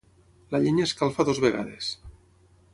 La 0.55 0.61
llenya 0.63 0.87
escalfa 0.89 1.27
dues 1.29 1.43
vegades. 1.45 1.93